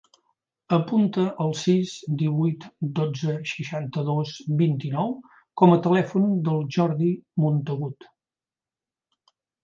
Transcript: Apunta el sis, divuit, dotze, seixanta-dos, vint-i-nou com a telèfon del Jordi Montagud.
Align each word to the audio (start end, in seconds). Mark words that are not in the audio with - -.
Apunta 0.75 1.23
el 1.43 1.51
sis, 1.63 1.91
divuit, 2.21 2.63
dotze, 2.99 3.35
seixanta-dos, 3.49 4.31
vint-i-nou 4.61 5.13
com 5.63 5.75
a 5.75 5.77
telèfon 5.89 6.25
del 6.49 6.65
Jordi 6.77 7.11
Montagud. 7.45 8.09